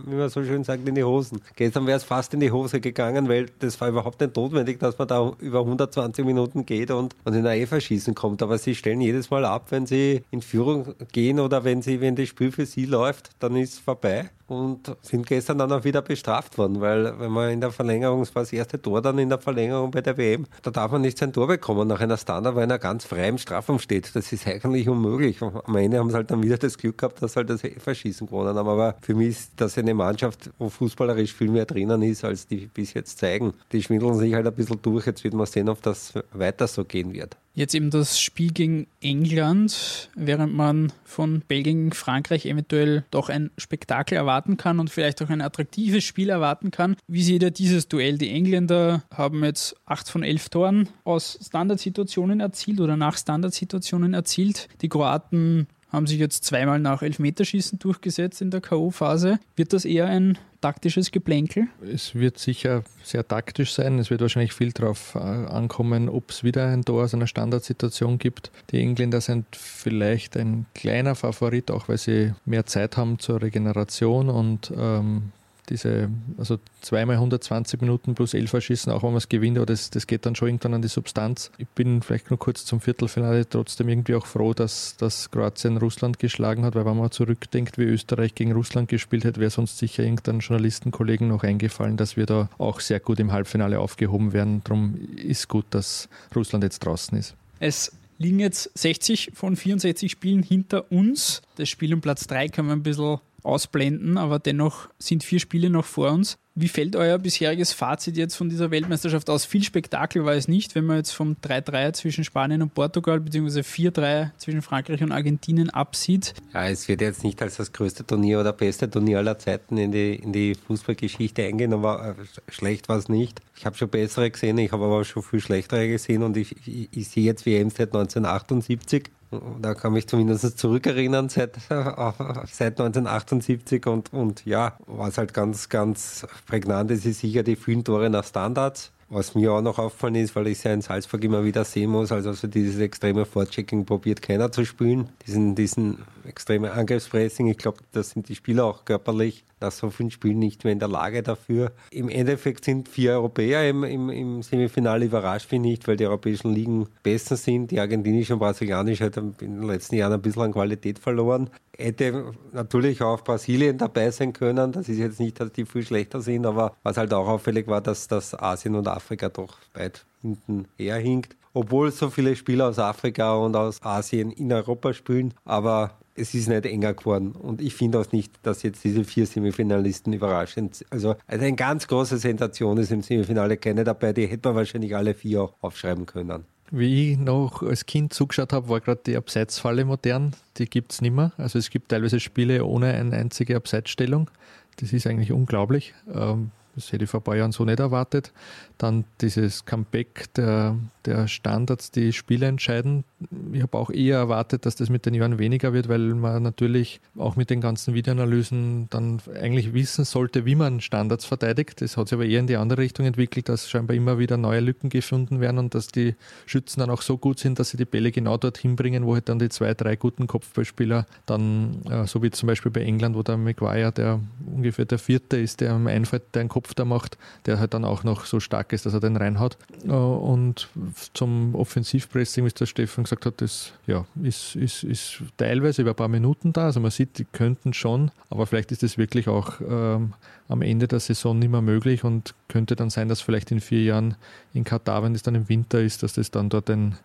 wie 0.07 0.17
man 0.17 0.29
so 0.31 0.43
schön 0.43 0.65
sagt, 0.65 0.89
in 0.89 0.97
die 0.97 1.05
Hosen. 1.05 1.41
Gestern 1.55 1.87
wäre 1.87 1.99
es 1.99 2.03
fast 2.03 2.35
in 2.35 2.41
die 2.41 2.51
Hose 2.51 2.81
gegangen, 2.81 3.29
weil 3.29 3.47
das 3.61 3.81
war 3.81 3.89
überhaupt 3.89 4.21
nicht 4.21 4.35
notwendig, 4.35 4.81
dass 4.81 4.99
man 4.99 5.07
da 5.07 5.33
über 5.39 5.61
120 5.61 6.25
Minuten 6.25 6.67
geht 6.67 6.91
und, 6.91 7.15
und 7.23 7.35
in 7.35 7.47
ein 7.47 7.81
schießen 7.81 8.17
kommt. 8.17 8.43
Aber 8.43 8.59
sie 8.59 8.75
stellen 8.75 9.01
jedes 9.01 9.31
Mal 9.31 9.45
ab, 9.45 9.67
wenn 9.71 9.87
sie 9.87 10.23
in 10.33 10.43
Führung 10.43 10.97
gehen 11.13 11.39
oder 11.39 11.63
wenn 11.63 11.83
sie, 11.83 12.01
wenn 12.01 12.17
das 12.17 12.29
Spiel 12.29 12.51
für 12.51 12.67
sie 12.67 12.87
läuft, 12.87 13.31
dann 13.39 13.55
ist 13.55 13.79
vorbei 13.93 14.31
und 14.47 14.97
sind 15.03 15.27
gestern 15.27 15.59
dann 15.59 15.73
auch 15.73 15.85
wieder 15.85 16.03
bestraft 16.03 16.59
worden, 16.59 16.81
weil 16.81 17.19
wenn 17.19 17.31
man 17.31 17.51
in 17.51 17.61
der 17.61 17.71
Verlängerung, 17.71 18.21
das 18.21 18.35
war 18.35 18.43
das 18.43 18.53
erste 18.53 18.81
Tor 18.81 19.03
dann 19.03 19.19
in 19.19 19.29
der 19.29 19.39
Verlängerung 19.39 19.91
bei 19.91 20.01
der 20.01 20.17
WM, 20.17 20.47
da 20.63 20.71
darf 20.71 20.91
man 20.93 21.03
nicht 21.03 21.19
sein 21.19 21.33
Tor 21.33 21.47
bekommen 21.47 21.89
nach 21.89 22.01
einer 22.01 22.17
Standard, 22.17 22.55
weil 22.55 22.71
er 22.71 22.79
ganz 22.79 23.05
frei 23.05 23.29
im 23.29 23.39
Strafraum 23.39 23.79
steht. 23.79 24.15
Das 24.15 24.33
ist 24.33 24.47
eigentlich 24.47 24.89
unmöglich. 24.89 25.41
Am 25.43 25.77
Ende 25.77 25.99
haben 25.99 26.11
sie 26.11 26.17
halt 26.17 26.31
dann 26.31 26.43
wieder 26.43 26.59
das 26.59 26.79
Glück 26.79 26.99
gehabt, 26.99 27.23
dass 27.23 27.33
sie 27.33 27.37
halt 27.37 27.51
das 27.51 27.63
Verschießen 27.79 28.27
gewonnen 28.27 28.57
haben. 28.57 28.69
Aber 28.69 28.97
für 29.01 29.15
mich 29.15 29.31
ist 29.31 29.53
das 29.57 29.77
eine 29.79 29.95
Mannschaft, 29.95 30.51
wo 30.59 30.69
fußballerisch 30.69 31.35
viel 31.35 31.51
mehr 31.51 31.67
drinnen 31.67 32.03
ist, 32.03 32.25
als 32.25 32.47
die 32.47 32.67
bis 32.67 32.95
jetzt 32.95 33.19
zeigen. 33.19 33.53
Die 33.73 33.83
schwindeln 33.83 34.15
sich 34.15 34.35
halt 34.35 34.47
ein 34.47 34.55
bisschen 34.55 34.81
durch. 34.83 35.07
Jetzt 35.07 35.25
wird 35.25 35.35
man 35.35 35.47
sehen, 35.47 35.69
ob 35.69 35.83
das 35.83 36.15
weiter 36.33 36.67
so 36.67 36.85
gehen 36.85 37.13
wird. 37.13 37.37
Jetzt 37.55 37.75
eben 37.75 37.91
das 37.91 38.19
Spiel 38.19 38.53
gegen 38.53 38.87
England, 39.01 40.11
während 40.15 40.55
man 40.55 40.93
von 41.05 41.43
Belgien 41.47 41.73
gegen 41.73 41.93
Frankreich 41.93 42.47
eventuell 42.47 43.05
doch 43.11 43.29
ein 43.29 43.51
Spektakel 43.59 44.17
erwarten 44.17 44.57
kann 44.57 44.81
und 44.81 44.89
vielleicht 44.89 45.23
auch 45.23 45.29
ein 45.29 45.43
attraktives 45.43 46.05
Spiel 46.05 46.31
erwarten 46.31 46.71
kann. 46.71 46.97
Wie 47.07 47.23
seht 47.23 47.43
ihr 47.43 47.51
dieses 47.51 47.89
Duell? 47.89 48.17
Die 48.17 48.31
Engländer 48.31 49.03
haben 49.15 49.45
jetzt 49.45 49.77
8 49.85 50.09
von 50.09 50.23
11 50.23 50.49
Toren 50.49 50.89
aus 51.05 51.39
Standardsituationen 51.47 52.41
erzielt 52.41 52.81
oder 52.81 52.97
nach 52.97 53.19
Standardsituationen 53.19 54.15
erzielt. 54.15 54.69
Die 54.81 54.89
Kroaten 54.89 55.67
haben 55.93 56.07
sich 56.07 56.19
jetzt 56.19 56.45
zweimal 56.45 56.79
nach 56.79 57.03
Elfmeterschießen 57.03 57.79
durchgesetzt 57.79 58.41
in 58.41 58.51
der 58.51 58.63
K.O.-Phase. 58.63 59.39
Wird 59.57 59.73
das 59.75 59.85
eher 59.85 60.07
ein 60.07 60.39
taktisches 60.63 61.11
Geplänkel? 61.11 61.67
Es 61.93 62.15
wird 62.15 62.39
sicher 62.39 62.83
sehr 63.03 63.27
taktisch 63.29 63.75
sein. 63.75 63.99
Es 63.99 64.09
wird 64.11 64.23
wahrscheinlich 64.23 64.55
viel 64.55 64.73
darauf 64.73 65.15
äh, 65.15 65.19
ankommen, 65.19 66.09
ob 66.09 66.31
es 66.31 66.45
wieder 66.45 66.69
ein 66.69 66.85
Tor 66.85 67.05
aus 67.05 67.13
einer 67.13 67.27
Standardsituation 67.27 68.19
gibt. 68.19 68.51
Die 68.71 68.81
Engländer 68.81 69.21
sind 69.21 69.45
vielleicht 69.53 70.37
ein 70.37 70.65
kleiner 70.75 71.15
Favorit, 71.15 71.71
auch 71.71 71.89
weil 71.89 71.99
sie 71.99 72.33
mehr 72.47 72.65
Zeit 72.65 72.97
haben 72.97 73.19
zur 73.19 73.43
Regeneration 73.43 74.31
und 74.31 74.73
ähm, 74.75 75.33
diese, 75.73 76.11
also 76.37 76.59
zweimal 76.83 77.17
120 77.17 77.81
Minuten 77.81 78.15
plus 78.15 78.35
11 78.35 78.63
schießen, 78.63 78.93
auch 78.93 79.03
wenn 79.03 79.11
man 79.11 79.19
es 79.19 79.29
gewinnt, 79.29 79.57
aber 79.57 79.67
das, 79.67 79.91
das 79.91 80.07
geht 80.07 80.27
dann 80.27 80.37
schon 80.37 80.49
irgendwann 80.49 80.75
an 80.75 80.83
die 80.83 80.89
Substanz. 80.89 81.51
Ich 81.59 81.67
bin 81.69 82.03
vielleicht 82.03 82.31
nur 82.31 82.39
kurz 82.39 82.65
zum 82.65 82.81
Viertelfinale 82.81 83.49
trotzdem 83.49 83.89
irgendwie 83.89 84.15
auch 84.15 84.27
froh, 84.27 84.53
dass, 84.53 84.97
dass 84.99 85.31
Kroatien 85.31 85.79
Russland 85.79 86.19
geschlagen 86.19 86.65
hat, 86.65 86.75
weil 86.75 86.85
wenn 86.85 86.97
man 86.97 87.11
zurückdenkt, 87.11 87.79
wie 87.79 87.85
Österreich 87.85 88.35
gegen 88.35 88.53
Russland 88.53 88.89
gespielt 88.89 89.25
hat, 89.25 89.39
wäre 89.39 89.51
sonst 89.51 89.79
sicher 89.79 90.05
irgendein 90.05 90.41
Journalistenkollegen 90.41 91.29
noch 91.29 91.43
eingefallen, 91.43 91.97
dass 91.97 92.17
wir 92.17 92.27
da 92.27 92.49
auch 92.59 92.81
sehr 92.81 93.01
gut 93.01 93.19
im 93.19 93.33
Halbfinale 93.33 93.81
aufgehoben 93.81 94.33
werden. 94.33 94.61
Darum 94.65 94.99
ist 95.17 95.49
gut, 95.49 95.65
dass 95.71 96.09
Russland 96.37 96.63
jetzt 96.65 96.81
draußen 96.81 97.17
ist. 97.17 97.35
Es 97.59 97.93
liegen 98.19 98.39
jetzt 98.39 98.71
60 98.75 99.33
von 99.35 99.57
64 99.57 100.13
Spielen 100.13 100.43
hinter 100.43 100.93
uns. 100.93 101.43
Das 101.57 101.69
Spiel 101.69 101.93
um 101.95 102.01
Platz 102.01 102.27
3 102.27 102.49
kann 102.49 102.67
man 102.67 102.79
ein 102.81 102.83
bisschen 102.83 103.19
ausblenden, 103.43 104.19
aber 104.19 104.39
dennoch 104.39 104.89
sind 104.99 105.25
vier 105.25 105.41
Spiele 105.41 105.71
noch 105.71 105.85
vor 105.85 106.11
uns. 106.11 106.39
Wie 106.55 106.69
fällt 106.69 106.97
euer 106.97 107.19
bisheriges 107.19 107.73
Fazit 107.73 108.19
jetzt 108.19 108.35
von 108.35 108.51
dieser 108.51 108.71
Weltmeisterschaft 108.71 109.31
aus? 109.31 109.47
Viel 109.47 109.63
Spektakel 109.63 110.27
war 110.27 110.35
es 110.35 110.49
nicht, 110.49 110.75
wenn 110.75 110.85
man 110.85 110.99
jetzt 110.99 111.13
vom 111.13 111.37
3-3 111.43 111.95
zwischen 111.95 112.25
Spanien 112.25 112.61
und 112.61 112.75
Portugal 112.75 113.21
bzw. 113.21 113.61
4-3 113.61 114.33
zwischen 114.37 114.61
Frankreich 114.61 115.03
und 115.03 115.13
Argentinien 115.13 115.71
absieht. 115.71 116.35
Ja, 116.53 116.69
es 116.69 116.89
wird 116.89 117.01
jetzt 117.01 117.25
nicht 117.25 117.41
als 117.41 117.57
das 117.57 117.73
größte 117.73 118.07
Turnier 118.07 118.39
oder 118.39 118.53
beste 118.53 118.91
Turnier 118.91 119.19
aller 119.19 119.39
Zeiten 119.39 119.79
in 119.79 119.93
die, 119.93 120.17
in 120.17 120.35
die 120.35 120.55
Fußballgeschichte 120.55 121.43
eingehen, 121.43 121.73
aber 121.73 122.17
äh, 122.19 122.53
schlecht 122.53 122.91
war 122.91 122.99
es 122.99 123.09
nicht. 123.09 123.41
Ich 123.57 123.65
habe 123.65 123.77
schon 123.77 123.89
bessere 123.89 124.31
gesehen, 124.31 124.59
ich 124.59 124.73
habe 124.73 124.85
aber 124.85 125.05
schon 125.05 125.23
viel 125.23 125.41
schlechtere 125.41 125.89
gesehen 125.89 126.23
und 126.23 126.37
ich, 126.37 126.55
ich, 126.67 126.89
ich 126.93 127.09
sehe 127.09 127.25
jetzt 127.25 127.47
WM 127.47 127.71
seit 127.71 127.95
1978 127.95 129.11
da 129.61 129.75
kann 129.75 129.93
mich 129.93 130.07
zumindest 130.07 130.59
zurückerinnern 130.59 131.29
seit, 131.29 131.57
seit 131.69 132.81
1978 132.81 133.87
und, 133.87 134.13
und 134.13 134.45
ja, 134.45 134.77
was 134.87 135.19
halt 135.19 135.35
ganz, 135.35 135.69
ganz 135.69 136.27
prägnant 136.47 136.91
ist, 136.91 137.07
ist 137.07 137.21
sicher 137.21 137.43
die 137.43 137.57
vielen 137.57 137.85
Tore 137.85 138.11
nach 138.11 138.25
Standards. 138.25 138.93
Was 139.15 139.35
mir 139.35 139.53
auch 139.53 139.61
noch 139.61 139.79
auffallen 139.79 140.15
ist, 140.15 140.35
weil 140.35 140.47
ich 140.47 140.57
es 140.57 140.65
ja 140.65 140.73
in 140.73 140.81
Salzburg 140.81 141.23
immer 141.23 141.45
wieder 141.45 141.67
sehen 141.67 141.91
muss, 141.91 142.11
also 142.11 142.33
so 142.33 142.47
dieses 142.49 142.81
extreme 142.81 143.27
Vorchecking 143.27 143.85
probiert 143.85 144.23
keiner 144.23 144.51
zu 144.51 144.65
spielen. 144.65 145.11
Diesen, 145.27 145.55
diesen 145.55 145.99
extreme 146.25 146.73
Angriffspressing, 146.73 147.47
ich 147.47 147.59
glaube, 147.59 147.79
da 147.93 148.03
sind 148.03 148.31
die 148.31 148.35
Spieler 148.35 148.65
auch 148.65 148.87
körperlich 148.87 149.45
nach 149.61 149.71
so 149.71 149.91
vielen 149.91 150.11
Spielen 150.11 150.39
nicht 150.39 150.65
mehr 150.65 150.73
in 150.73 150.79
der 150.79 150.89
Lage 150.89 151.23
dafür. 151.23 151.73
Im 151.91 152.09
Endeffekt 152.09 152.65
sind 152.65 152.89
vier 152.89 153.13
Europäer 153.13 153.69
im, 153.69 153.85
im, 153.85 154.11
im 154.11 154.43
Semifinale 154.43 155.05
überrascht 155.05 155.53
mich 155.53 155.61
nicht, 155.61 155.89
weil 155.89 155.97
die 155.97 156.07
europäischen 156.07 156.53
Ligen 156.53 156.89
besser 157.03 157.37
sind. 157.37 157.71
Die 157.71 157.81
argentinische 157.81 158.35
und 158.35 158.41
brasilianische 158.41 159.05
hat 159.05 159.17
in 159.17 159.35
den 159.39 159.63
letzten 159.63 159.97
Jahren 159.97 160.13
ein 160.13 160.23
bisschen 160.23 160.43
an 160.43 160.53
Qualität 160.53 160.99
verloren. 160.99 161.49
Hätte 161.79 162.33
natürlich 162.53 163.03
auch 163.03 163.23
Brasilien 163.23 163.79
dabei 163.79 164.11
sein 164.11 164.33
können. 164.33 164.73
Das 164.73 164.89
ist 164.89 164.99
jetzt 164.99 165.21
nicht, 165.21 165.41
dass 165.41 165.53
die 165.53 165.65
viel 165.65 165.85
schlechter 165.85 166.21
sind, 166.21 166.45
aber 166.45 166.77
was 166.83 166.97
halt 166.97 167.15
auch 167.15 167.29
auffällig 167.29 167.67
war, 167.67 167.81
dass, 167.81 168.09
dass 168.09 168.35
Asien 168.35 168.75
und 168.75 168.89
Afrika 168.89 169.02
doch 169.11 169.59
weit 169.75 170.05
hinten 170.21 170.67
herhinkt 170.79 171.37
obwohl 171.55 171.91
so 171.91 172.11
viele 172.11 172.35
Spieler 172.37 172.69
aus 172.69 172.79
Afrika 172.79 173.35
und 173.35 173.57
aus 173.57 173.83
Asien 173.83 174.31
in 174.31 174.53
Europa 174.53 174.93
spielen. 174.95 175.35
Aber 175.45 175.99
es 176.15 176.35
ist 176.35 176.49
nicht 176.49 176.67
enger 176.67 176.95
geworden. 176.95 177.33
Und 177.33 177.61
ich 177.61 177.75
finde 177.75 177.99
auch 177.99 178.13
nicht, 178.13 178.33
dass 178.43 178.63
jetzt 178.63 178.85
diese 178.85 179.05
vier 179.05 179.27
Semifinalisten 179.27 180.13
überraschend 180.13 180.77
sind. 180.77 180.93
Also, 180.93 181.15
also 181.27 181.45
eine 181.45 181.57
ganz 181.57 181.87
große 181.87 182.19
Sensation 182.19 182.79
ist 182.79 182.93
im 182.93 183.03
Semifinale 183.03 183.57
keine 183.57 183.85
dabei. 183.85 184.13
Die 184.13 184.27
hätte 184.27 184.49
man 184.49 184.57
wahrscheinlich 184.57 184.95
alle 184.95 185.15
vier 185.15 185.43
auch 185.43 185.55
aufschreiben 185.61 186.07
können. 186.07 186.45
Wie 186.71 187.13
ich 187.13 187.19
noch 187.19 187.63
als 187.63 187.85
Kind 187.85 188.15
zugeschaut 188.15 188.53
habe, 188.53 188.69
war 188.69 188.81
gerade 188.81 189.03
die 189.07 189.17
Abseitsfalle 189.17 189.85
modern. 189.85 190.35
Die 190.57 190.67
gibt 190.67 190.93
es 190.93 191.03
nicht 191.03 191.15
mehr. 191.15 191.33
Also 191.37 191.59
es 191.59 191.69
gibt 191.69 191.91
teilweise 191.91 192.19
Spiele 192.19 192.65
ohne 192.65 192.95
eine 192.95 193.17
einzige 193.17 193.57
Abseitsstellung. 193.57 194.31
Das 194.77 194.93
ist 194.93 195.07
eigentlich 195.07 195.33
unglaublich. 195.33 195.93
Ähm, 196.15 196.51
das 196.75 196.93
hätte 196.93 197.05
ich 197.05 197.11
vor 197.11 197.21
ein 197.21 197.25
paar 197.25 197.37
Jahren 197.37 197.53
so 197.53 197.65
nicht 197.65 197.81
erwartet. 197.81 198.33
Dann 198.79 199.05
dieses 199.21 199.65
Comeback 199.65 200.33
der, 200.35 200.77
der 201.05 201.29
Standards, 201.29 201.91
die 201.91 202.13
Spiele 202.13 202.47
entscheiden. 202.47 203.05
Ich 203.53 203.63
habe 203.63 203.77
auch 203.77 203.91
eher 203.91 204.17
erwartet, 204.17 204.65
dass 204.65 204.77
das 204.77 204.89
mit 204.89 205.05
den 205.07 205.15
Jahren 205.15 205.39
weniger 205.39 205.73
wird, 205.73 205.89
weil 205.89 206.01
man 206.01 206.43
natürlich 206.43 207.01
auch 207.17 207.37
mit 207.37 207.51
den 207.51 207.61
ganzen 207.61 207.95
Videoanalysen 207.95 208.89
dann 208.91 209.21
eigentlich 209.41 209.75
wissen 209.75 210.05
sollte, 210.05 210.47
wie 210.47 210.55
man 210.55 210.81
Standards 210.81 211.25
verteidigt. 211.25 211.81
Das 211.83 211.97
hat 211.97 212.09
sich 212.09 212.15
aber 212.15 212.25
eher 212.25 212.41
in 212.41 212.47
die 212.47 212.57
andere 212.57 212.81
Richtung 212.81 213.05
entwickelt, 213.07 213.49
dass 213.49 213.69
scheinbar 213.69 213.95
immer 213.95 214.19
wieder 214.19 214.37
neue 214.37 214.61
Lücken 214.61 214.89
gefunden 214.89 215.41
werden 215.41 215.59
und 215.59 215.75
dass 215.75 215.89
die 215.89 216.15
Schützen 216.47 216.81
dann 216.81 216.91
auch 216.91 217.03
so 217.03 217.19
gut 217.19 217.39
sind, 217.39 217.59
dass 217.59 217.71
sie 217.71 217.77
die 217.77 217.85
Bälle 217.85 218.11
genau 218.13 218.39
dorthin 218.39 218.77
bringen, 218.77 219.05
wo 219.05 219.15
halt 219.15 219.29
dann 219.29 219.39
die 219.39 219.51
zwei, 219.51 219.75
drei 219.75 219.97
guten 219.97 220.27
Kopfballspieler 220.27 221.07
dann, 221.27 221.83
äh, 221.85 222.07
so 222.07 222.23
wie 222.23 222.31
zum 222.31 222.47
Beispiel 222.47 222.73
bei 222.73 222.83
England, 222.83 223.15
wo 223.15 223.23
der 223.23 223.37
Maguire, 223.37 223.93
der 223.93 224.21
ungefähr 224.47 224.87
der 224.87 224.99
vierte 224.99 225.37
ist, 225.37 225.61
der 225.61 225.73
am 225.73 225.87
Einfall, 225.87 226.23
der 226.33 226.41
einen 226.41 226.49
Kopf 226.49 226.62
da 226.75 226.85
macht, 226.85 227.19
der 227.47 227.59
halt 227.59 227.75
dann 227.75 227.85
auch 227.85 228.05
noch 228.05 228.25
so 228.25 228.41
stark 228.41 228.73
ist, 228.73 228.87
dass 228.87 228.95
er 228.95 229.01
den 229.01 229.17
reinhaut. 229.17 229.57
Äh, 229.85 229.91
und 229.91 230.69
zum 231.15 231.55
Offensivpressing, 231.55 232.45
wie 232.45 232.49
es 232.49 232.55
der 232.55 232.67
Stefan 232.67 233.05
gesagt 233.05 233.27
hat, 233.27 233.41
das 233.41 233.73
ja, 233.87 234.07
ist, 234.23 234.57
ist, 234.57 234.85
ist 234.85 235.23
teilweise 235.37 235.83
über 235.83 235.93
ein 235.93 235.97
paar 235.97 236.09
Minuten 236.09 236.53
da. 236.53 236.67
Also 236.67 236.81
man 236.81 236.91
sieht, 236.91 237.19
die 237.19 237.25
könnten 237.25 237.73
schon, 237.73 238.11
aber 238.31 238.47
vielleicht 238.47 238.73
ist 238.73 238.83
es 238.83 238.99
wirklich 238.99 239.29
auch 239.29 239.61
ähm, 239.61 240.15
am 240.49 240.63
Ende 240.63 240.89
der 240.89 241.01
Saison 241.01 241.39
nicht 241.39 241.51
mehr 241.51 241.63
möglich 241.63 242.05
und 242.05 242.35
könnte 242.49 242.77
dann 242.77 242.91
sein, 242.91 243.09
dass 243.09 243.21
vielleicht 243.21 243.51
in 243.51 243.61
vier 243.61 243.83
Jahren 243.83 244.17
in 244.53 244.65
Katar, 244.65 245.03
wenn 245.03 245.15
es 245.15 245.23
dann 245.23 245.35
im 245.35 245.49
Winter 245.49 245.81
ist, 245.81 246.03
dass 246.03 246.15
das 246.15 246.31
dann 246.31 246.49
dort 246.49 246.71
ein 246.71 246.97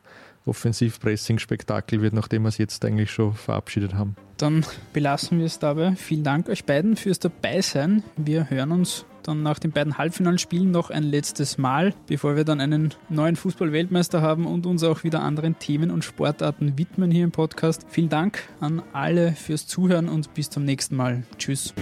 Offensivpressing-Spektakel 0.48 2.02
wird, 2.02 2.14
nachdem 2.14 2.44
wir 2.44 2.50
es 2.50 2.58
jetzt 2.58 2.84
eigentlich 2.86 3.12
schon 3.12 3.34
verabschiedet 3.34 3.94
haben. 3.94 4.16
Dann 4.38 4.66
belassen 4.94 5.40
wir 5.40 5.46
es 5.46 5.60
dabei. 5.60 5.96
Vielen 5.96 6.24
Dank 6.24 6.50
euch 6.50 6.66
beiden 6.66 6.96
fürs 6.96 7.20
Dabeisein. 7.20 8.04
Wir 8.16 8.50
hören 8.50 8.72
uns 8.72 9.06
dann 9.27 9.43
nach 9.43 9.60
den 9.60 9.72
beiden 9.72 9.98
Halbfinalspielen 9.98 10.72
noch 10.72 10.89
ein 10.89 11.03
letztes 11.03 11.57
Mal, 11.57 11.93
bevor 12.07 12.36
wir 12.36 12.46
dann 12.46 12.62
einen 12.62 12.93
neuen 13.10 13.36
Fußball-Weltmeister 13.36 14.22
haben 14.22 14.46
und 14.46 14.65
uns 14.65 14.84
auch 14.84 15.03
wieder 15.03 15.22
anderen 15.22 15.60
Themen 15.60 15.91
und 15.91 16.03
Sportarten 16.03 16.77
widmen 16.77 17.12
hier 17.12 17.25
im 17.25 17.31
Podcast. 17.31 17.86
Vielen 17.89 18.10
Dank 18.10 18.43
an 18.60 18.81
alle 18.93 19.34
fürs 19.34 19.67
Zuhören 19.67 20.07
und 20.10 20.34
bis 20.34 20.50
zum 20.50 20.63
nächsten 20.63 20.96
Mal. 20.96 21.24
Tschüss. 21.38 21.74